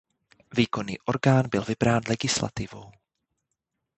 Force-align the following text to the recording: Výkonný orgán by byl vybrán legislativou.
Výkonný 0.55 0.99
orgán 1.05 1.43
by 1.43 1.49
byl 1.49 1.63
vybrán 1.65 2.01
legislativou. 2.09 2.91